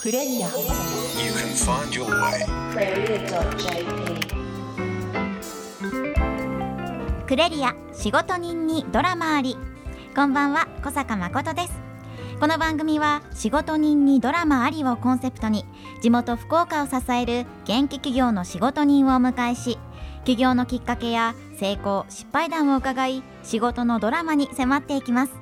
[0.00, 0.54] クレリア You
[1.34, 2.46] can find your way.
[7.26, 9.58] クレリア仕事人にドラマあり。
[10.16, 11.74] こんばんは小坂誠です。
[12.40, 15.66] この番組は仕事人にドラマありをコンセプトに
[16.00, 19.78] 地元福岡を支える元気企業の仕事人をお迎えし
[20.24, 25.32] 起業のきっかけや成功失敗談を伺い仕事のドラマに迫っていきます。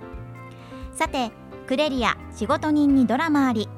[0.95, 1.31] さて
[1.69, 3.69] クレリア仕事人にドラマあり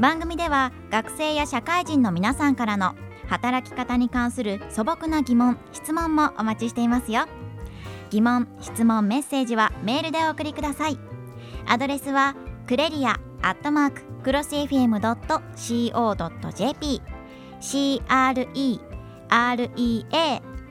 [0.00, 2.94] 番組では学生や社会人の皆さんからの
[3.28, 7.26] 働き方に関する素朴な疑問質問もお待ちしていますよ。
[8.08, 10.98] 疑問質問メッセージはメールでお送りください。
[11.66, 12.34] アドレスは
[12.66, 15.42] クレリアアットマーククロス FM.co.jp
[17.60, 18.80] CREREA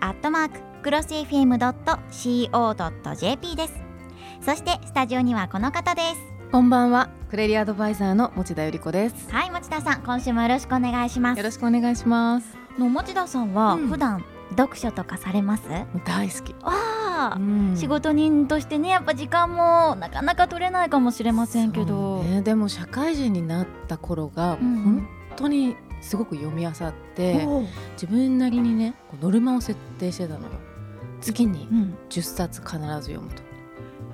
[0.01, 1.95] アットマーククロス FM.co.jp
[3.55, 3.73] です。
[4.41, 6.38] そしてスタジオにはこの方です。
[6.51, 7.11] こんばんは。
[7.29, 9.31] クレリアアドバイザーの持田由里子です。
[9.31, 11.37] はい持田さん今週もよろしくお願いします。
[11.37, 12.57] よろしくお願いします。
[12.79, 13.87] の持田さんはうん。
[13.87, 14.25] 普段
[14.57, 15.63] 読書とかされます、
[16.05, 17.75] 大好き、ああ、うん。
[17.77, 24.67] 仕事人としてねやっぱ時間もなかなか取れないかもしれませんけど、ね、でも社会人になった頃がうん。
[24.67, 26.73] うん本当にすごく読み漁っ
[27.15, 27.47] て、
[27.93, 30.49] 自分なりにねノルマを設定してたのよ。
[31.21, 33.41] 月にうん、10冊必ず読むと。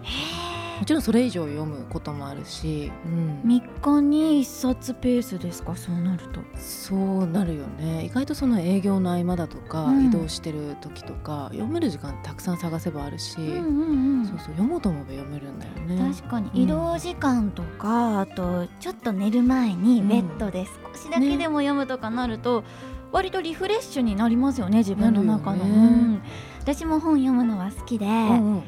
[0.04, 0.45] へ
[0.80, 3.42] もちろんそれ以上読むこともあるし、うん。
[3.46, 5.76] え3日に1冊ペースですか？
[5.76, 6.42] そうなると。
[6.58, 8.06] そうなるよね。
[8.06, 10.06] 意外とその営業の合間だとか、うん。
[10.08, 14.26] 移動してる時とか読める時間たくさん探せばあるし、うんうんうん。
[14.26, 16.14] そうそう読もうと思えば読めるんだよね。
[16.14, 16.50] 確かに。
[16.50, 16.58] うん。
[16.58, 20.08] 移動時間とか、あとちょっと寝る前にうん。
[20.08, 22.64] ベッドで少しだけでも読むとかなると、
[23.12, 25.72] 割とリフレッシュになりますよね自分の中の、ね。
[25.72, 25.80] う
[26.16, 26.22] ん。
[26.60, 28.64] 私も本読むのは好きで、うんうん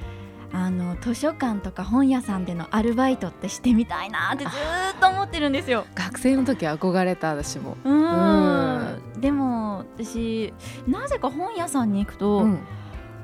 [0.54, 4.54] あの図書館とか本屋さんでのアルバイトってしてみたいなってずー
[4.94, 5.86] っと思ってるんですよ。
[5.94, 9.22] 学生の時憧れた私も、うーん。
[9.22, 10.54] でも私
[10.88, 12.60] なぜか本屋さんに行くと、うん、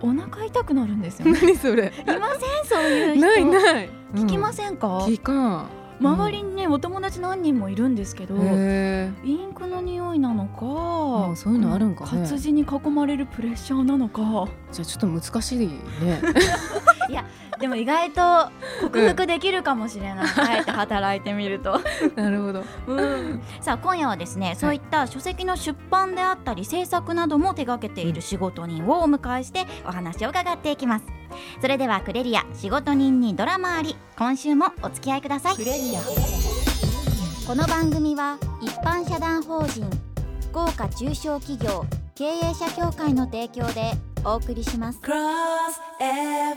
[0.01, 1.39] お腹痛くなるんですよね。
[1.41, 1.85] 何それ。
[1.85, 3.21] いませんそういう人。
[3.25, 3.89] ないない。
[4.15, 5.65] 聞きまんせんか、聞かん。
[5.99, 12.21] 周りにねお友達何人もいるんですけど、へインクの匂いなのか、あそういうのあるんかね。
[12.21, 14.47] 活字に囲まれるプレッシャーなのか。
[14.71, 15.69] じゃあちょっと難しいね
[17.59, 18.49] でも意外と
[18.81, 21.79] 克服できるかもしれない、あえて働いてみると。
[22.15, 22.63] なるほど。
[23.61, 31.05] さあ今夜はですねそういった書籍の出版であったり制作なども手掛けている仕事人をお迎えしてお話を伺っていきます。
[31.61, 33.95] それではクレリア仕事人にドラマあり。
[34.17, 35.55] 今週もお付き合いください。
[37.45, 39.89] この番組は一般社団法人
[40.49, 43.91] 福岡中小企業経営者協会の提供で
[44.25, 44.99] お送りします。
[44.99, 45.13] Cross
[45.99, 46.53] FM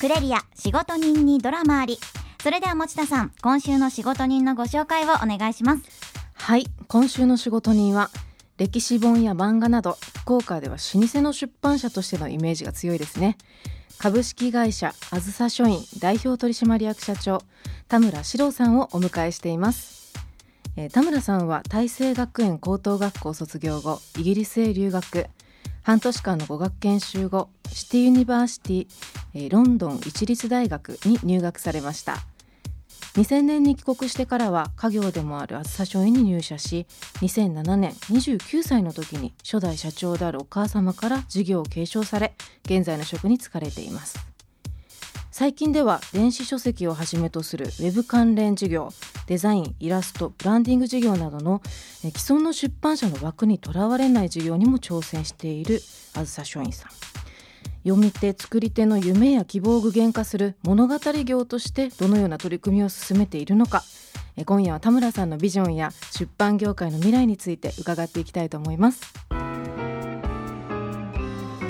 [0.00, 1.98] クレリア仕事人にドラマあり。
[2.42, 5.82] それでは持田さん今週の仕事人のご紹介をお願いします。
[6.32, 8.08] はい今週の仕事人は
[8.56, 13.36] 歴史本や漫画など福岡では老舗の出版社としてのイメージが強いですね。
[13.98, 17.42] 株式会社あずさ書院代表取締役社長
[17.86, 19.99] 田村史郎さんをお迎えしています、
[20.76, 25.26] えー田村さんは大成学園高等学校卒業後イギリスへ留学。
[25.82, 28.86] 半年間の語学研修後シティユニバーシティ、
[29.34, 32.18] えーロンドン一律大学に入学されました。
[33.14, 42.34] 2000年に帰国してからは家業でもあるあずさ書院に入社し2007年29歳の時に初代社長であるお母様から事業を継承され
[42.66, 44.29] 現在の職に就かれています。
[45.40, 48.90] 最近では電子書籍をはじめとするウェブ関連事業
[49.26, 51.62] デザインイラストブランディング事業などの
[52.02, 55.80] 既存の出版社の枠にとらわれない事業にも挑戦している
[56.14, 56.90] あずさ書院さん。
[57.84, 63.82] 読み手作り手の夢や希望を具現化する物語業としてどのような取り組みを進めているのか
[64.44, 69.29] 今夜は田村さんのビジョンや出版業界の未来について伺っていきたいと思います。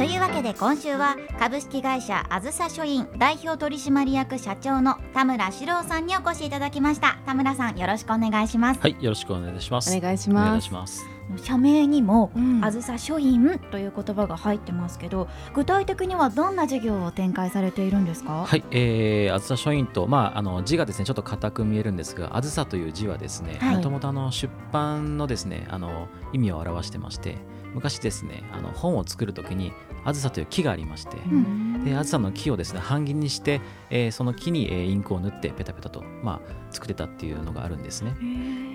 [0.01, 7.19] というわけで今週は株式会社あずさ書院代表取締役社長の田村史郎さんにお越しいただきました。
[7.27, 8.81] 田村さんよろしくお願いします。
[8.81, 9.95] はい、よろしくお願いします。
[9.95, 11.07] お願いしお願ますいします。
[11.45, 12.65] 社名にもうん。
[12.65, 18.47] あずさ書院という言葉が入ってますけど具体的にはどんな事業を展開されているんですか？
[18.47, 23.77] はい、えー、あずさ書院と、まあ、あの字がですねちょっと硬く見えるんですがあずさという字はですねはい。
[23.77, 27.37] もともとあの出版のですねあの意味を表してまして
[27.75, 29.73] 昔ですねあの本を作る時に
[30.05, 31.85] あずさという木がありまして、ん。
[31.85, 33.61] であずさの木をですね半銀にして、
[33.91, 38.15] えーその木に、えーインクを塗ってペタペタと、まあ、作ってたっていうのがあるんですね。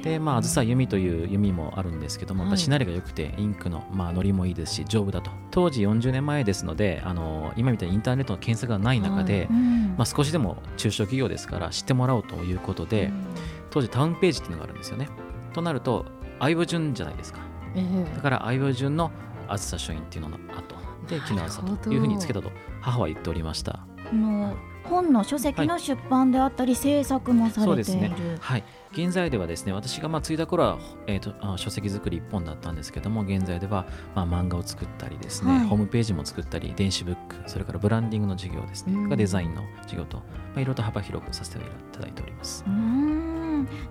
[0.04, 5.31] でまああずさ弓という弓もあるんですけども、やっぱしなりが良くてインクの、まあ、ノリもいいですし丈夫だと。
[5.51, 9.95] 当時40年前ですのであの今みたいにインターネットの検索がない中で、うん。
[9.98, 13.12] まあ、少しでも中小企業ですから知ってもらおうということで、
[13.72, 15.10] 当時タウンページっていうのがあるんですよね。
[15.54, 16.06] となると
[16.39, 17.39] 相棒順じゃないですか。
[17.75, 18.16] ええ。
[18.16, 19.12] だから相棒順の
[19.48, 23.79] あずさ書院っていうのの後で木のあずさというふうにつけたと母は言っておりました。
[24.11, 24.55] あの
[24.89, 28.37] 本の書籍の出版であったり、制作もさそうですれている、ね。
[28.39, 28.63] はい。
[28.91, 40.23] 現在ではですね、私がまあ継いだ頃は、えー、とあ書籍作り一本だったんですけども、現在ではまあ漫画を作ったりですね、はいホームページも作ったり、電子ブック、それからブランディングの授業ですね、うんがデザインの授業と、ま
[40.57, 41.61] あ、いろいろと幅広くさせてい
[41.91, 42.63] ただいております。
[42.67, 42.69] う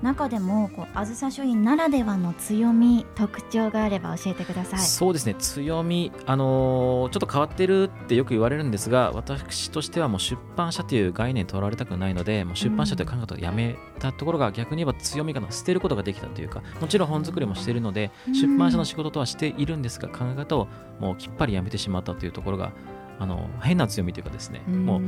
[0.03, 4.81] 中でもこうあずさ書院ならではの強み特徴があれば教えてください。
[4.81, 20.69] そうですね強み、あのーちょっと変わってるってよく言われるんですが私としてはもう出版社という概念にとらわれたくないのでもう出版社という考え方をやめたところが逆に言えば強みかな捨てることができたというかもちろん本作りもしているのでうん出版社の仕事とはしているんですが考え方を
[21.01, 22.73] もうきっぱりやめてしまったというところが
[23.19, 25.01] あの変な強みというかですねうんもう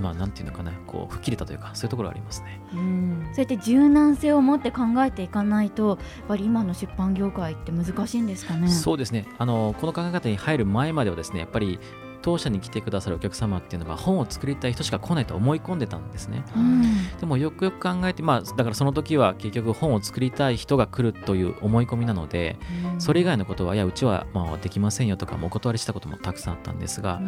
[0.00, 2.60] まあなんていうのかなこう吹っ切れたというかそういうところがありますね。
[2.74, 5.98] うんそうやって柔軟性を持って考えていかないとやっ
[6.28, 8.68] ぱり今の出版業界って難しいんですかね？
[8.68, 11.78] そうですねあのこの考え方に入る前まではですねやっぱり
[12.22, 16.44] 当社に来てくださるお客様っていうのが本を作りたい人しか来ないと思い込んでたんですね。
[16.56, 16.82] うん。
[17.18, 22.58] でもよくよく考えて、まあ、だからその時は結局本を作りたい人が来るという思い込みなので、
[22.98, 27.20] それ以外のことは、いや、うちはまあできませんよとか、もうお断りしたこともたくさんあったんですが、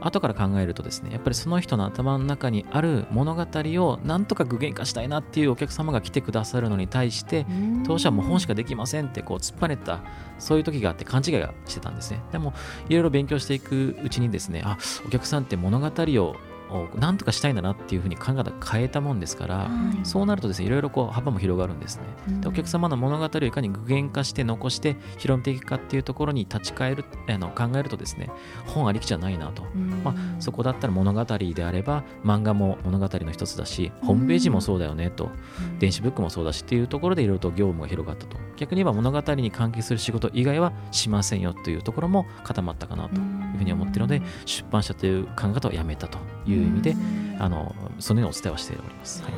[0.00, 7.46] 後から考えるとですね、やっぱりその人の頭の中にある物語をなんとか具現化したいなっていうお客様が来てくださるのに対して、
[7.86, 10.00] 当社はもう本しかできませんってこう突っぱねた
[10.38, 12.20] そういう時があって勘違いがしてたんですね。
[12.32, 12.54] でも
[12.88, 16.36] いろいろ勉強していくうちにですねあお客さんって物語を
[16.70, 19.68] をなんとかしたいんだなっていうふうに考え方変えたもんですから、は
[20.02, 20.06] い。
[20.06, 22.40] そうなるとですねいろいろこう幅も広がるんですね。
[22.40, 28.30] でお客様の物語をいかに具現化して残して広めていくかっていうところに立ち返るあの考えるとですね
[28.66, 29.64] 本ありきじゃないなと。
[30.04, 35.30] まあ、そこだったら物語であれば漫画も物語の一つだしホームページもそうだよねと、
[35.78, 38.36] 電子ブックもそうだしっていうところでいろいろと業務が広がったと。
[38.58, 46.96] 逆に言えば物語に関係する仕事以外はしませんよというところも固まったかなというふうに思っているので出版社という考え方をやめたという意味で
[47.38, 49.22] あのそのようなお伝えはしております。
[49.22, 49.32] はい。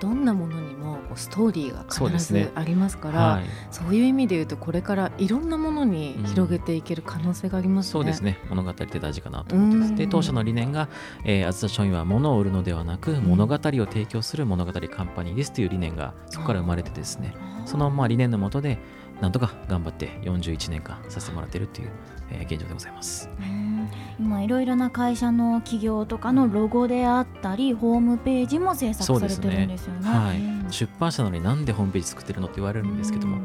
[0.00, 3.44] どんなものにもストーリーが必ずありますからはい。
[3.70, 7.92] そういう意味で言うとこれからいろんなものに広げていける可能性がありますね。
[7.92, 8.38] そうですね。
[8.50, 9.94] 物語って大事かなと思ってます。
[9.94, 10.88] で当社の理念が、
[11.24, 17.34] えー、あずさ書院は物を売るのではなく物語を提供する物語カンパニーですという理念がそこから生まれてですね。
[17.64, 18.78] そのまあ理念のもとで
[19.20, 21.90] なんとか頑張って41年間させてもらっているという、
[22.30, 23.28] えー現状でございます。
[23.38, 23.88] うん
[24.18, 30.08] 今いろいろな会社の企業とかのロゴであったりホームページも制作されてるんですよね。
[30.08, 30.70] はいうん。
[30.70, 33.38] 出版社なのになんでホームページ作ってるのって言われるんですけども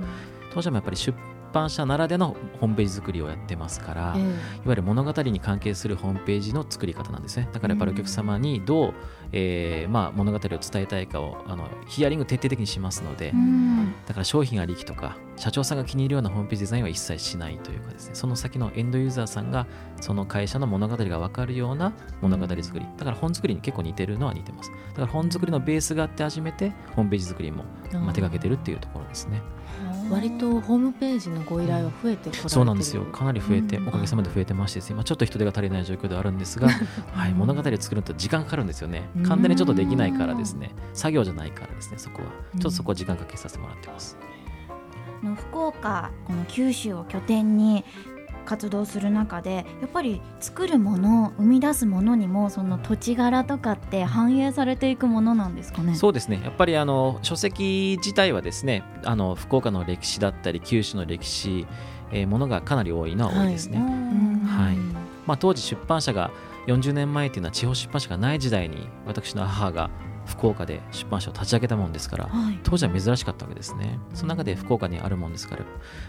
[0.53, 1.13] 当社もやっぱり出
[1.51, 4.25] 版社ならでのホームページ作りをやってますから、いわ
[4.67, 7.49] ゆる物語に関係するホームページの作り方なんですね。
[7.51, 8.93] だからやっぱりお客様にどう、
[9.31, 13.93] えーまあ、物語を伝えたいかをあのヒアリング徹底的にしますので、うん。
[14.07, 19.65] だから商品ありきとか社長さんが気に入るようなホームページデザインは一切しないというかですねその先のエンドユーザーさんが
[19.99, 22.85] その会社の物語が分かるような物語作り。
[22.97, 24.71] だから本作りに結構似てるのは似てます。
[24.89, 27.63] だから本作りのベースがあって初めてホームページ作りも、
[27.93, 29.41] まあ、手掛けてるっていうところですね
[30.11, 32.49] 割とホームページのご依頼は増えてこられてる。
[32.49, 33.05] そうなんですよ。
[33.05, 33.87] かなり増えてうん。
[33.87, 34.89] おかげさまで増えてましてです。
[34.89, 36.67] ね今ちょっと人手が足りない状況ではあるんですが、
[37.13, 39.09] はい、物語を作ると時間かかるんですよね。
[39.23, 40.71] 簡単にちょっとできないからですね。
[40.93, 42.29] 作業じゃないからですねそこは。
[42.53, 44.17] ちょっとそこは時間かけさせてもらってます。
[45.23, 47.85] あの福岡この九州を拠点に
[48.45, 55.95] 活動する中でやっぱり作るもの生み出すものにもその土地柄とかって反映されていくものなんですかね？
[55.95, 56.41] そうですね。
[56.43, 61.65] やっぱりあの書籍自体はですねあの福岡の歴史だったり九州の歴史、
[62.11, 64.75] えーものがかなり多いのは多いですね、うんはい。
[65.25, 66.31] まあ、当時出版社が
[66.67, 69.89] 40年前っていうのは地方出版社がない時代に私の母が
[70.31, 72.59] 福岡で出版社を立ち上げたもんですからはい。
[72.63, 73.99] 当時は珍しかったわけですね。
[74.13, 75.65] その中で福岡にあるもんですから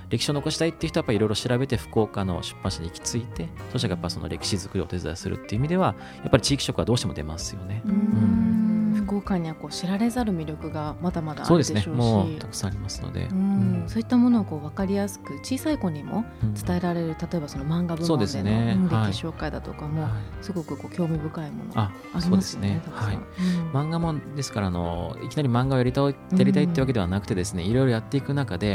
[0.08, 8.71] 歴史を残したいっていう人はやっぱりいろいろ調べて福岡の出版社に行き着いて当社がやっぱその歴史作りをお手伝いするっていう意味ではやっぱり地域色はどうしても出ますよね、うん
[9.12, 11.88] 福岡にはこう知られざる魅力がまだまだあそうでるですし。
[11.88, 12.04] ょうしね。
[12.04, 13.82] もうたくさんありますので、うん。
[13.82, 13.88] うん。
[13.88, 20.12] そういったものをこう分かりやすく小さい子にもうん伝えられる例えばその漫画部そうで門ですの、歴史紹介だとかもはい。
[20.40, 22.82] すごくこう興味深いものあありそうですね。
[22.86, 23.16] ますよね。
[23.16, 23.82] はい。
[23.82, 23.88] うん。
[23.88, 28.70] 漫画もですからあのいきなり漫画をやりたいやりたいってわけではなくてですね、いろいろやっていく中で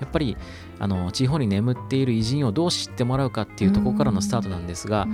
[0.00, 0.36] やっぱり
[0.78, 5.06] あの地方に眠っている偉人をどう知ってもらうかっていうところからのスタートなんですが、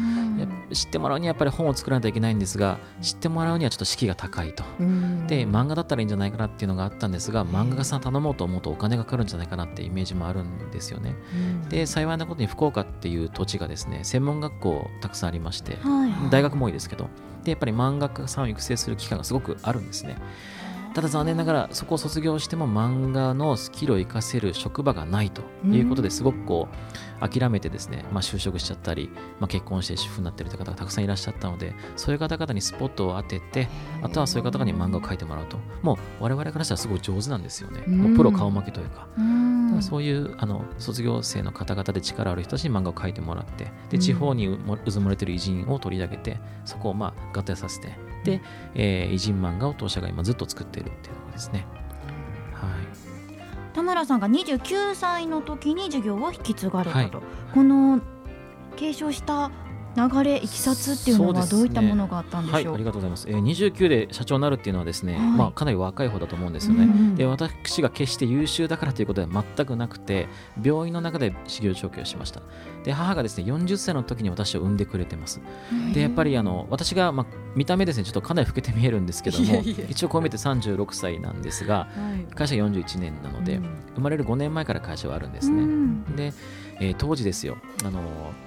[0.72, 4.64] 知ってもらうにはやっぱり本を作らないといけないんですが知ってもらうにはちょっと敷居が高いと。
[5.26, 11.14] で漫画だったらいいんじゃないかなっていうのがあったんですが漫画家さん頼もうと思うとお金がかかるんじゃないかなっていうイメージもあるんですよね。
[11.68, 16.30] で幸いなことに福岡っていう土地がですね専門学校たくさんありまして、はい。
[16.30, 17.08] 大学も多いですけど
[17.44, 20.16] でやっぱり漫画家さんを育成する機会がすごくあるんですね。
[20.94, 26.76] ただ残念ながらそこを卒業しても漫画のスキルを活かせる職場がないということですごくこう
[27.20, 29.10] 諦めてですね、まあ、就職しちゃったり、
[29.40, 33.68] まあ、結婚して主婦になってるという方がたくさんいらっしゃったのでそういう方々にスポットを当てて
[34.02, 35.58] あとはそういう方々に漫画を描いてもらうと。
[35.82, 37.82] もう我々からしたらすごい上手なんですよね。
[37.86, 39.08] もうプロ顔負けというか。
[39.16, 44.58] だからそういうあの卒業生の方々で力ある人たちに漫画を描いてもらってで地方にう
[44.90, 47.92] ずもれてる偉人を取り上げてそこをまあ合体させて
[48.24, 48.40] で、
[48.74, 51.66] えー偉人漫画を当社が今ずっと作っているっていうのがですね。
[52.52, 53.07] はい、
[53.74, 57.26] 田村さんが29歳の時に授業を引き継がれたと、はい。
[57.54, 58.00] この
[58.76, 59.50] 継承した
[59.98, 62.74] 流れいきさつっていうのはどういったものがあったんではい、しょう？
[62.74, 63.28] ありがとうございます。
[63.28, 65.22] えー、29で社長になるっていうのはですね、はい。
[65.22, 66.84] まあ、かなり若い方だと思うんですよね。
[66.84, 70.28] うんで私が決して優秀だからということでは全くなくて
[70.62, 72.42] 病院の中で修行調教をしました。
[72.84, 75.40] で母がですね40歳の時に私を産んでくれてます。
[75.92, 77.26] でやっぱりあの私が、まあ、
[77.56, 81.88] 見た目ですねちょっとかなり老けて見えるんですけども一応こう見て36歳なんですが
[82.34, 83.60] 会社41年なので、
[83.96, 86.32] 生まれる5年前から会社はあるんですね、うんで、
[86.80, 87.58] えー当時ですよ。
[87.84, 88.00] あの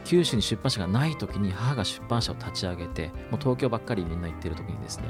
[0.05, 5.05] 九州に出版社がない時に母が出版社を立ち上げてもう東京ばっかりみんな行ってる時にですね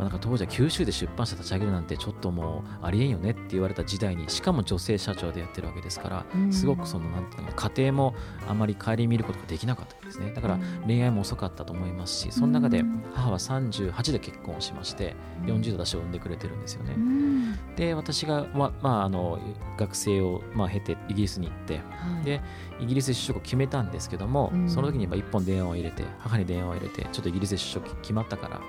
[0.00, 6.52] まあ、なんか当時は九州で出版社立ち上げるなんてちょっともうありえんよねって言われた時代にしかも女性社長でやってるわけですから、うん。
[6.52, 8.14] すごくそのなんていうの家庭も
[8.48, 10.32] あまり顧みることができなかったんですね。
[10.32, 12.82] だから恋愛も遅かったと思いますしその中で
[13.14, 15.14] 母は38で結婚をしまして
[15.44, 17.76] 40で私を産んでくれてるんですよね、うん。
[17.76, 19.38] で私が、ままあ、あの
[19.76, 21.80] 学生を、まあ、経てイギリスに行って
[22.24, 22.40] で
[22.80, 24.70] イギリスで就職を決めたんですけども、うん。
[24.70, 28.60] その時にまあ一本電話を入れて母に電話を入れてちょっとイギリスで就職決まったから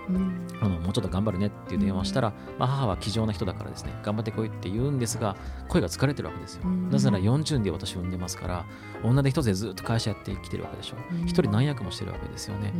[0.61, 5.35] あのもうちょっと頑張るねっていう電話をしたら、まあ、母は気丈な人だからですね頑張ってこいって言うんですが
[5.67, 6.89] 声が疲れてるわけですよ、うん。
[6.89, 8.65] なぜなら40で私を産んでますから
[9.03, 10.95] 女手一つでずっと会社やってきてるわけでしょ。
[11.11, 11.21] うん。
[11.23, 12.73] 一、人何役もしてるわけですよね、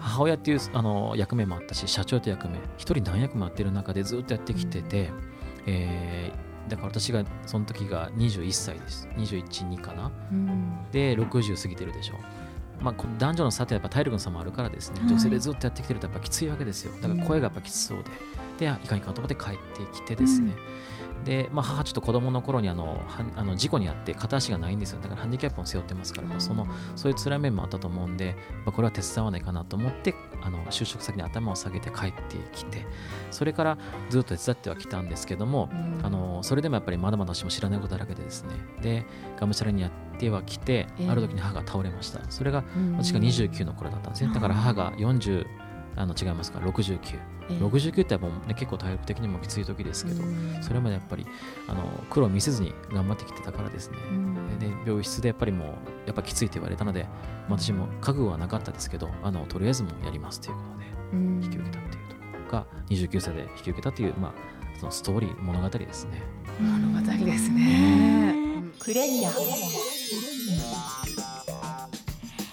[0.00, 5.10] 母親っていうあの役目もあったし社長という役目一人何役もやってる中でずっとやってきてて、
[5.66, 9.08] えーだから私がその時が21歳です。
[9.16, 10.12] 212かな。
[10.92, 12.14] で60過ぎてるでしょ
[12.80, 15.08] まあ、こ男女の差ってやっぱ体力の差もあるからですね、はい。
[15.10, 16.92] 女性でずっとやってきてるとやっぱきついわけですよ。
[17.02, 18.10] だから声がやっぱきつそうで、
[18.58, 20.52] であいかにかと思って帰ってきてですね、
[21.28, 25.00] で、まあ、母ちょっと子供の頃にあのはあの事故にあって片足がないんですよ。
[25.02, 26.66] だからハンディキャップを背負ってますから、まあその
[26.96, 32.86] そういう辛い面もあったと思うんで、まあ、これは手伝わないかなと思ってあの就職先に頭を下げて帰ってきて
[33.30, 35.68] それからずっと手伝ってはきたんですけども、
[36.02, 38.54] あのそれでもやっぱりまだまだ私も知らないことだらけでですね。
[38.80, 39.04] で
[39.38, 41.10] がむしゃらにやってはきて、ええ。
[41.10, 42.20] ある時に母が倒れました。
[42.30, 42.64] それが
[42.96, 44.32] 私が29の頃だったんですね。
[44.32, 45.44] だから母が40
[46.00, 46.60] あの違いますか？
[46.60, 47.00] ら69、
[47.58, 50.22] 69ってもう、ね、結構体力的にもきつい時ですけど、
[50.62, 51.26] それまでやっぱり
[51.66, 53.96] あの苦労を見せずに頑張ってきてたからですね、
[54.60, 55.68] で病室でやっぱりもう
[56.06, 57.06] やっぱきついって言われたので
[57.48, 60.84] 私も覚悟はなかったですけどあのとりあえずもうやりますということで
[61.46, 64.32] 引き受けたっていうところが29歳で引き受けたという、まあ、
[64.78, 66.22] そのストーリー物語ですね。
[66.60, 68.34] 物語ですね。
[68.78, 69.30] クレリア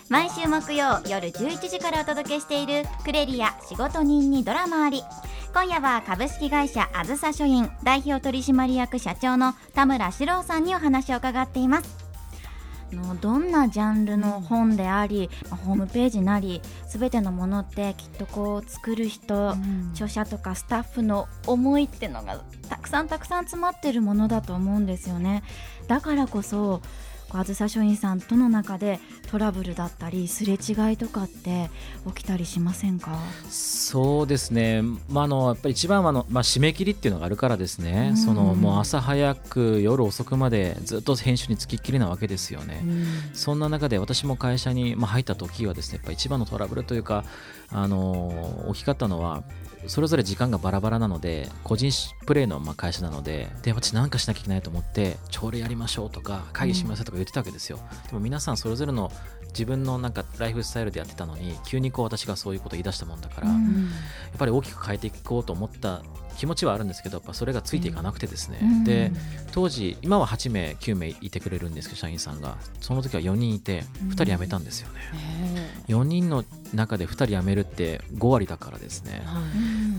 [0.07, 5.01] 毎週木曜夜11時からお届けしているクレリア仕事人にドラマあり。
[5.51, 12.05] 今夜は株式会社あずさ書院代表取締役社長の田村史郎さんにお話を伺っています。
[12.93, 19.55] あのどんなジャンルの本であり、まあホームページなり全てのものってきっとこう作る人、
[19.93, 25.41] 著者とかスタッフの思いってのがたくさんたくさん詰まってるものだと思うんですよね。
[25.87, 26.83] だからこそ
[27.29, 28.99] こうあずさ書院さんとの中で
[29.31, 31.69] トラブルだったりすれ違いとかって
[32.07, 33.19] 起きたりしませんか？
[33.49, 38.17] そうですね、まあ、あのやっぱり一番はあの、まあ、締め切りっていうのがあるからですね、うん。
[38.17, 42.83] そのもう朝早く夜遅くまでずっと編集につきっきりなわけですよね。
[43.33, 47.23] そんな中で私も会社に、まあ、入った時はですねやっぱ一番のトラブルというか、
[47.71, 49.43] あのー大きかったのは
[49.87, 51.91] それぞれ時間がバラバラなので個人
[52.25, 59.11] プレイのまあ会社なのでで私何かしなきゃいけないと思って朝礼やりましょうとか会議しましょうとか言ってたわけですよ、でも皆さんそれぞれの
[59.49, 63.57] 自分のなんかライフスタイルでやってたのに急にこう私がそういうことを言い出したもんだから、やっ
[64.37, 66.01] ぱり大きく変えていこうと思った
[66.37, 68.83] 気持ちはあるんですけどやっぱそれがついていかなくてですね、うん。
[68.83, 69.11] で
[69.53, 72.57] 当時今は8名9名いてくれるんですけど社員さんが。
[72.81, 74.99] その時は4人いて2人辞めたんですよね、
[75.87, 76.43] 4人の
[76.75, 79.41] 中で2人辞めるって5割だからですね、は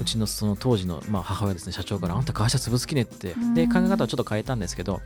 [0.00, 3.32] うちのその当時の、まあ、母親ですね社長から「あんた会社潰す気ね」って。
[3.32, 3.54] うん。
[3.54, 5.00] で考え方をちょっと変えたんですけど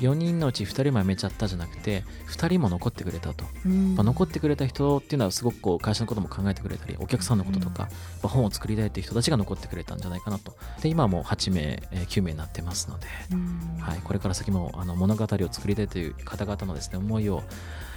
[0.00, 3.94] 4人のうち2人も辞めちゃったじゃなくて2人も残ってくれたと、いうん。
[3.94, 7.88] まあ、残ってくれた人っていうのはすごくこう会社のことも考えてくれたりお客さんのこととか、
[8.22, 10.56] まあ本を作りたいっていう人たちが残ってくれたんじゃないかなと。
[10.82, 13.78] で今はもう8名、えー9名になってますので、うん。
[13.80, 17.42] はい、これから先もあの物語を作りたいという方々のですね思いを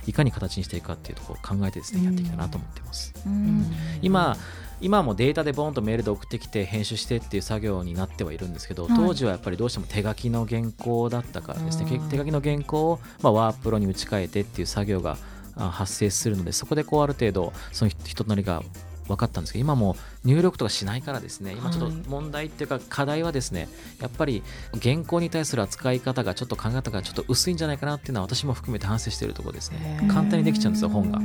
[0.08, 3.14] いかに形にしていくかっていうところを考えてですねやっていきたいなと思ってます。
[3.26, 3.66] うん。
[4.02, 4.38] 今
[4.82, 8.98] 今はもうデータでボンとメールで送ってきて編集してっていう作業になってはいるんですけど、はい。
[8.98, 12.10] 当時はやっぱりどうしても手書きの原稿だったからですねうん。
[12.10, 15.18] 手書きの原稿を、まあ、ワープロに打ち替えてっていう作業が
[15.56, 18.64] あ発生するのでそこでこうある程度その人人となりが
[19.08, 19.96] 分かったんですけど今も
[20.26, 23.70] う入力とかしないからですね今ちょっと問題っていうか課題はですね
[24.02, 24.44] やっぱり
[24.82, 30.00] 原稿に対する扱い方がちょっと考え方がちょっと薄いんじゃないかなっていうのは私も含めて反省しているところですね。
[30.10, 31.20] 簡単にできちゃうんですよ本が。
[31.20, 31.24] は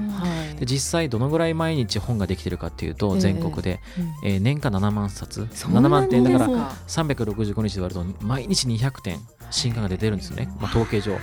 [0.53, 0.57] い。
[0.57, 3.21] で実際どのぐらい毎日本ができてるかっていうとええ。
[3.21, 4.29] 全国で、うん。
[4.29, 5.47] えー年間7万冊。
[5.53, 9.21] そんなに7万点だからですか365日で割ると毎日200点
[9.51, 11.19] 新刊が出てるんですよね、まあ、統計上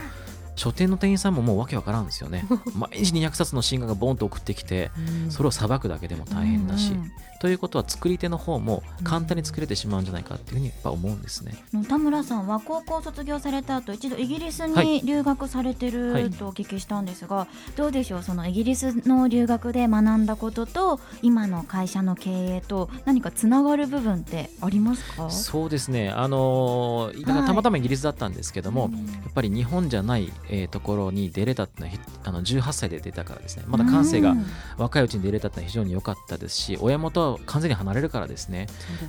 [0.55, 2.45] 書店の店員さんももうわけわからんですよね。
[2.73, 4.91] 毎日200冊の新刊がボンと送ってきて
[5.25, 5.31] うん。
[5.31, 7.11] それをさばくだけでも大変だし、うん
[7.45, 11.53] ということは作り手の方も簡単に作れてしまうんじゃないかっていうふうにやっぱ思うんですね。
[11.87, 14.87] 田村さんは高校卒業された後一度イギリスはい。
[14.87, 16.23] に留学されてはい。
[16.23, 18.23] るとお聞きしたんですが、どうでしょう？
[18.23, 25.29] そのイギリスの留学で学んだことと今の会社の経営と何かつながる部分ってありますか？
[25.29, 26.09] そうですね。
[26.09, 27.11] あの
[27.45, 28.89] たまたまイギリスだったんですけども、
[29.23, 33.65] やっぱり日本じゃない、えーところに出れたっていうのはひあの18歳で出たからですね。
[33.67, 34.45] まだ感性がうん
[34.79, 38.55] 若いうちに出れたってのは非常に良かったですし親元は完全に離れるからですね。
[38.55, 38.67] ね。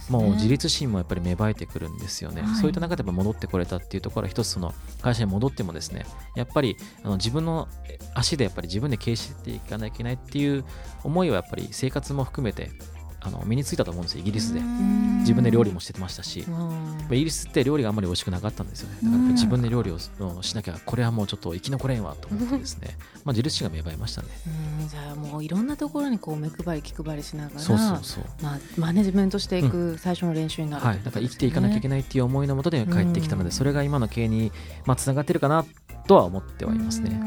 [0.09, 2.55] もう自立心もやっぱり芽生えてくるんですよね、はい。
[2.57, 6.05] そういった中でやっぱ戻ってこれたっていうところは一つその会社に戻ってもですね
[6.35, 7.69] やっぱりあの自分の
[8.15, 10.65] 足でやっぱり自分で経営していかなきゃいけないっていう
[11.05, 12.71] 思いはやっぱり生活も含めて
[13.27, 14.61] あの身についたと思うんですよイギリスで。
[14.61, 15.19] うん。
[15.21, 17.15] 自分で料理もしてましたし、うん。
[17.15, 18.97] イギリスって料理があんまり美味しくなかったんですよね。
[19.03, 22.97] だから自分で料理をうんしなきゃこれはもうちょっと生き残れんわと思ってですね。
[23.25, 24.29] まあ自立心が芽生えましたね。
[24.81, 24.89] うん。
[24.89, 33.53] じゃあもういろんなところにこう目配り気配りしながらそうそうそうまあ、マネジメントしていく最初の練習になるはい、だから生きていかなきゃいけないっていう思いのもとで帰ってきたので、うん。
[33.53, 34.53] それが今の経営に
[34.85, 35.65] まあつながってるかな
[36.07, 37.21] とは思ってはいますね。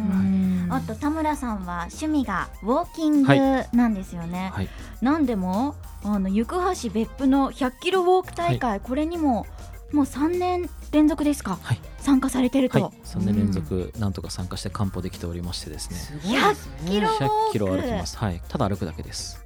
[0.71, 3.27] あと田村さんは趣味がウォーキング
[3.75, 4.69] なんですよね、はい、
[5.01, 9.47] なんでもあの行橋別府の100キロウォーク大会、これにも
[9.91, 11.79] もう3年連続ですか、はい。
[11.97, 16.91] 参加されてると、はい、3年連続なんとか参加して完歩できておりましてですね、すごいですね。
[16.91, 17.23] キロウォーク。
[17.23, 18.17] 100キロ歩きます。
[18.17, 19.43] はい、ただ歩くだけです。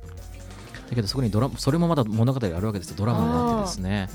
[0.89, 2.97] だけどそこにドラそれもまだ物語があるわけですよ。
[2.97, 4.09] ドラマがあってですね。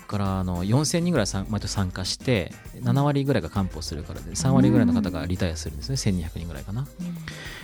[0.11, 5.95] からあの4000人ぐらい毎年参加して7割ぐらいが完歩するからで3割ぐらいの方がリタイアするんですね。
[5.95, 6.85] 1200人ぐらいかな。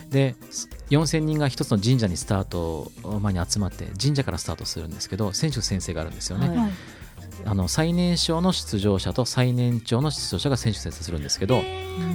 [0.10, 0.36] で
[0.90, 6.58] 4000人が一つの神社にスタート前に集まって神社からスタートするんですけど選手先生があるんですよね、はい。
[6.58, 6.72] はい。
[7.46, 11.62] あの最年少の出場者と最年長の出場者が選手先生するんですけど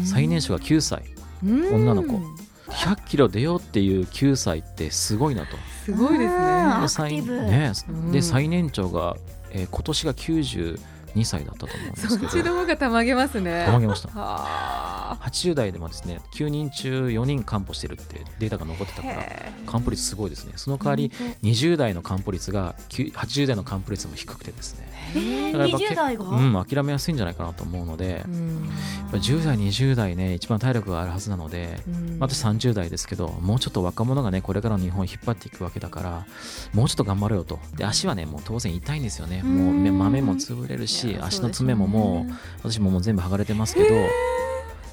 [0.04, 1.04] 最年少が9歳。
[1.44, 1.74] うん。
[1.74, 2.20] 女の子。
[2.68, 5.58] 100キロ出ようっていう9歳ってすごいなと。
[5.84, 6.80] すごいですね。
[6.80, 8.12] で最ねうん。
[8.12, 9.16] で最年長が、
[9.52, 10.80] えー今年が90
[11.14, 13.64] 92歳だったと思うんですそっちけどの方がたまげますね。
[13.66, 14.08] たまげました。
[14.08, 19.22] は80代でもですね9人中4人完歩してるってデータが残ってたから
[19.66, 20.52] 完歩率すごいですね。
[20.56, 21.10] その代わり
[21.42, 24.88] 20代の完歩率が9 80代の完歩率も低くてですね。
[25.14, 28.64] えーだからやっぱ20代が、うん諦めやすいんじゃないかなと思うので、うん。
[28.64, 31.78] やっぱ10代20代ね一番体力があるはずなので、
[32.18, 36.26] 私30代ですけどもうちょっと若者がねこれからの日本を引っ張っていくわけだから
[36.72, 37.58] もうちょっと頑張ろうよと。
[37.76, 39.42] で足はねもう当然痛いんですよね。
[39.42, 43.88] もう豆も潰れるいしや足の爪ももう私ももう全部剥がれてますけど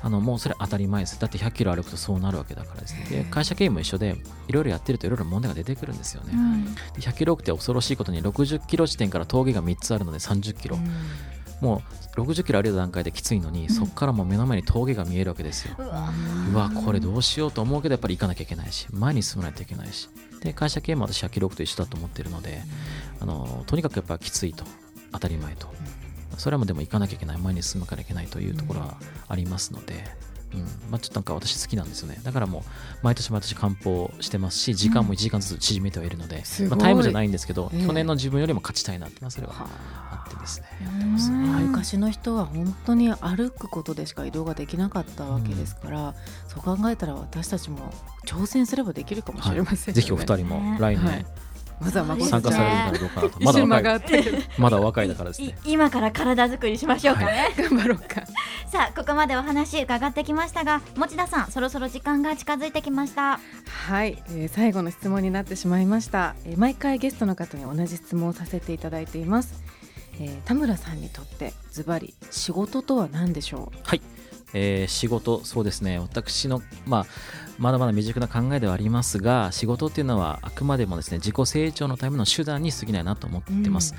[0.02, 1.20] あのもうそれ当たり前です。
[1.20, 3.06] だって100キロ歩くとそうなるわけだからですね。
[3.10, 4.16] で会社経営も一緒で
[4.48, 10.78] いろいろやってるといろいろ問題が出てくるんですよね、うんで100キロって恐ろしいことに60キロ地点から峠が3つあるので30キロ、
[11.60, 11.82] も
[12.16, 15.76] う60キロ歩いた段階できついのに、そこからもう目の前に峠が見えるわけですよ。
[15.78, 16.72] うわ。
[16.86, 20.10] これどうしようと思うけどやっぱり行かなきゃいけないし前に進まないといけないし。
[20.42, 22.62] で会社経営も私100キロと一緒だと思ってるので、
[23.20, 24.64] あのとにかくやっぱきついと。
[25.12, 25.74] 当たり前と、
[26.38, 27.38] それはもうでも行かなきゃいけない。
[27.38, 30.06] 前に進まなきゃいけないというところはありますので、
[30.54, 30.62] うん。
[30.90, 32.20] まあ、ちょっとなんか私好きなんですよね。
[32.24, 32.64] だからもう
[33.04, 36.70] 毎年毎年散歩してますし時間も1時間ずつ縮めてはいるので、すごい。
[36.72, 37.86] まあ、タイムじゃないんですけど、ええ。
[37.86, 40.26] 去年の自分よりも勝ちたいなってのはそれはあ。
[40.28, 40.68] ってですね。
[40.84, 41.38] やってますね。
[41.38, 41.68] うん。
[41.68, 46.16] 昔の人は本当に歩くことでしか移動ができなかったわけですから、
[46.48, 47.94] そう考えたら私たちも
[48.26, 51.26] 挑戦すればできるかもしれませんよね、ぜひお二人も来年、はい
[51.82, 54.02] まずは誠参加されるからどうかまだ若い。
[54.58, 58.24] まだお若いだからですいね今から体作りしましょうかね、頑張ろうか。
[58.68, 63.40] さあここまでお話伺ってきましたが持田さんそろそろ時間が近づいてきました。
[63.66, 69.64] はい、えー最後の質問になってしまいました、えー毎回ゲストの方に同じ質問をさせていただいています、
[70.20, 74.02] えー田村さんにとってズバリ仕事とは何でしょはい、
[74.54, 76.00] えー仕事そうですね。
[76.00, 77.06] 私の、まあ、
[77.58, 83.96] まだまだ未熟な考えではありますが仕事っていうのはあくまでもですね自己成長のための手段に過ぎないなと思ってます、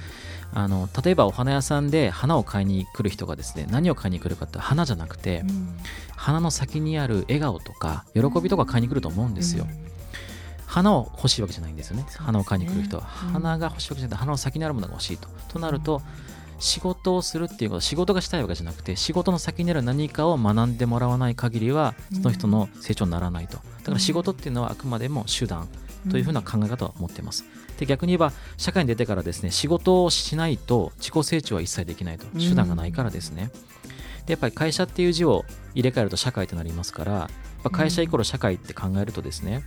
[0.53, 5.69] あの例えばお花屋さんで花を買いに来る人がですね何を買いに来るかって花じゃなくて、う、うん。
[6.17, 9.67] 花の先にある笑顔とか喜びとか買いに来ると思うんですよ、
[10.67, 12.03] 花を欲しいわけじゃないんですよね。
[12.03, 12.09] ね。
[12.17, 13.33] 花を買いに来る人は、うん。
[13.33, 15.29] 花が欲しいわけじゃなくて花の先にあるものが欲しいと。
[15.49, 16.03] となると
[16.61, 23.57] 仕事をするっていうこと仕事がしたいわけじゃなくて仕事の先にある何かを学んでもらわない限りはその人の成長にならないと。
[23.57, 25.69] だから仕事っていうのはあくまでも手段
[26.11, 27.45] というふうな考え方を持っています。
[27.79, 32.27] で逆に言えば社会に出てからですね仕事をしないと自己成長は一切できないと。
[32.39, 33.51] 手段がないからですね、
[34.27, 35.45] でやっぱり会社っていう字を
[35.75, 37.31] 入れ替えると社会となりますから
[37.73, 39.65] 会社イコール社会って考えるとですね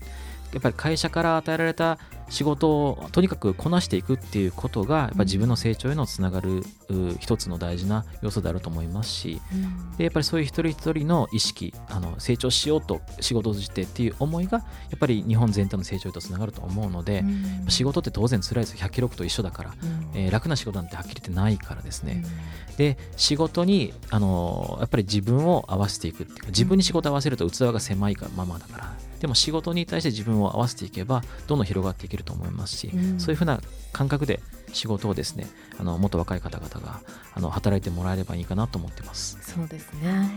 [0.54, 1.98] やっぱり会社から与えられた
[2.30, 9.42] 仕事をとにかくこなしていくっていうことがやっぱり自分の成長へのつながるう一つの大事な要素であると思いますし
[9.98, 17.24] でやっぱりそういう一人一人の意識あの成長しようと仕事を通じてっていう思いがやっぱり日本全体の成長へとつながると思うので、
[17.68, 19.74] 仕事って当然辛いですよ100キロと一緒だから、
[20.16, 22.24] えー楽な仕事なんてはっきり言ってないからですね、
[22.78, 33.62] で仕事に、あのーやっぱり自分を合わせていくっていうか自分に仕事を合わせると器が狭いからままだからでも仕事に対して自分を合わせていけばどんどん広がっていけると思いますし、うんそういうふうな
[33.94, 34.42] 感覚で
[34.74, 35.48] 仕事をですね
[35.80, 37.00] あのもっと若い方々が
[37.34, 39.38] あの働いてもらえればいいかなと思ってます。
[39.42, 40.30] そうですね、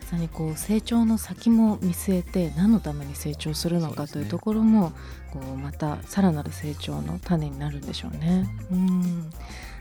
[0.00, 4.92] まさにこう成長の先も見据えて何のために成長するのかというところも
[5.32, 8.48] こうまたさらなる成長の種になるんでしょうね。
[8.72, 9.30] うん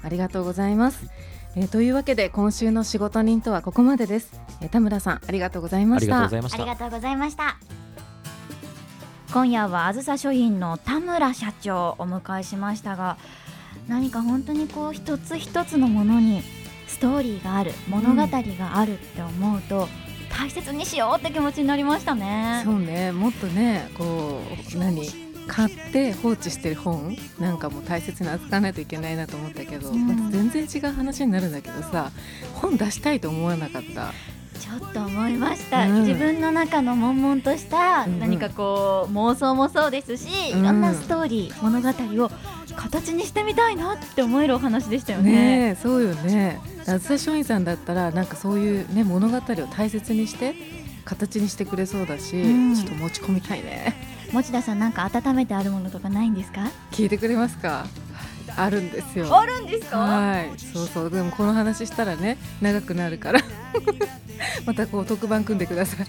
[0.04, 1.08] ありがとうございます。
[1.56, 4.40] えーというわけで今週の仕事人とはここまでです。
[4.62, 6.22] えー田村さんありがとうございまありした。
[6.22, 7.58] がとうございましたありがとうございました
[9.34, 13.18] 今夜はあずさ書院の田村社長をお迎えしましたが
[13.88, 16.44] 何か本当にこう一つ一つのものに
[16.88, 19.88] ストーリーがある物語があるって思うと、
[20.30, 22.62] 大切にしようって気持ちになりましたね。
[22.66, 23.14] そうね。
[23.14, 24.42] もっとねこ
[24.76, 25.08] う何？
[25.48, 27.16] 買って放置してる本？
[27.40, 30.30] なんかも大切に扱わないといけないなと思ったけど、うん。
[30.30, 32.12] 全然違う話になるんだけどさ
[32.56, 34.14] 本出したいと思わなかった？
[34.62, 36.06] ちょっと思いました、うん。
[36.06, 40.60] 自分の中の悶々とした何かこう妄想もそうですし、うん。
[40.60, 41.90] いろんなストーリー物語
[42.24, 42.32] を
[42.76, 45.32] 形にしてみたいなって思えるお話でしたよね。
[45.32, 46.60] ねえそうよね。
[46.88, 49.42] あずさ松陰さんだったらなんかそういうね物語を
[49.76, 50.54] 大切にして
[51.06, 52.76] 形にしてくれそうだし、うん。
[52.76, 53.96] ちょっと持ち込みたいね。
[54.32, 56.70] 持田さんなんか温めてあるものとかないんですか？
[56.92, 57.88] 聞いてくれますか？
[58.58, 59.28] あるんですよ。
[59.46, 60.60] るんですはい。
[60.60, 61.10] そうそう。
[61.10, 63.42] でもこの話したらね長くなるから。
[64.66, 66.08] またこう特番組んでください。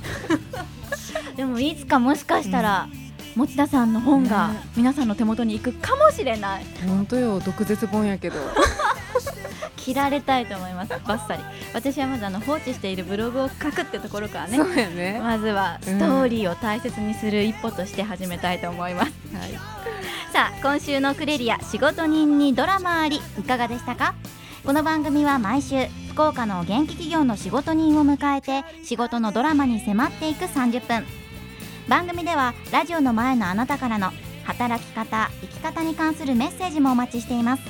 [1.36, 2.88] でもいつかもしかしたら、
[3.34, 4.60] 持田さんの本がね。
[4.76, 6.66] 皆さんの手元に行くかもしれない。
[6.86, 7.40] 本当よ。
[7.40, 8.36] 毒舌本やけど
[9.84, 10.90] 切られたいと思います。
[10.90, 11.42] バッサリ。
[11.74, 14.58] 私はまずあの放置しているブログを書くってところからね。
[14.94, 19.12] ね、まずはストーリーを大切にする一歩として始めたいと思います。
[19.36, 19.50] はい。
[20.32, 24.14] さあ今週のクレリア仕事人にドラマありいかがでしたか？
[24.64, 31.04] この番組は毎週福岡の元気企業の仕事人を迎えて仕事のドラマに迫っていく30分。
[31.88, 34.12] 番組ではラジオの前のあなたからの
[34.44, 37.62] 働き方生き方に関するメッセージもお待ちしています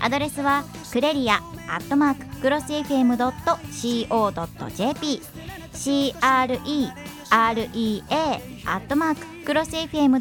[0.00, 1.36] アドレスはクレリア
[1.68, 3.62] アットマーククロス FM.co.jp
[5.72, 6.92] CREREA
[7.30, 10.16] アットマーククロス FM.co.jp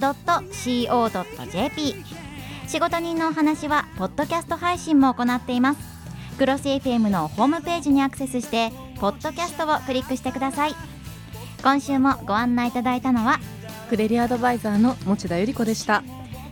[2.68, 5.80] 仕事人のお話はポッドキャスト配信も行っています。
[6.38, 10.76] クロス FM のホームページにアクセスしてポッドキャストをクリックしてください。
[11.64, 13.40] 今週もご案内いただいたのは
[13.90, 16.04] クレリアドバイザーの持田由里子でした。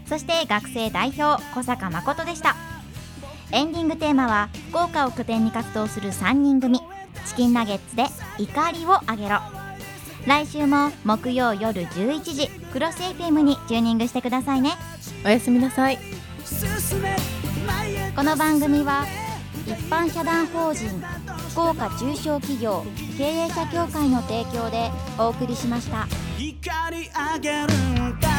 [0.08, 2.56] そして学生代表小坂誠でした
[3.52, 6.80] エンディングテーマは福岡を拠点に活動する3人組
[7.26, 8.06] チキンナゲッツで
[8.38, 9.40] 怒りをあげろ。
[10.28, 14.72] 来週も木曜夜11時クロス FM にチューニングしてくださいね。
[15.24, 16.00] おやすみなさい。
[18.16, 19.06] この番組は
[19.66, 20.90] 一般社団法人
[21.52, 22.84] 福岡中小企業
[23.18, 26.08] 経営者協会の提供でお送りしました。
[26.38, 28.35] 光あげるんだ